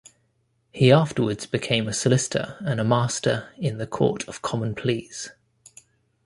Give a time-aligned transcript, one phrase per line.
[0.71, 5.29] He afterwards became a solicitor and a master in the Court of Common Pleas.